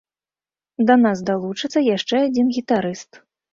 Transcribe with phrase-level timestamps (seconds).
[0.87, 3.25] Да нас далучыцца яшчэ адзін гітарыст.